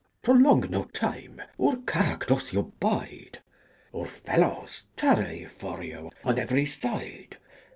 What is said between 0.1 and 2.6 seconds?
Prolonge no tyme, our Carake doth